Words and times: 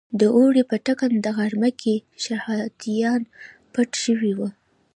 د 0.19 0.21
اوړي 0.35 0.63
په 0.69 0.75
ټکنده 0.85 1.31
غرمه 1.37 1.69
کې 1.81 1.95
شهادیان 2.23 3.21
پټ 3.73 3.89
شوي 4.03 4.31
وو. 4.37 4.49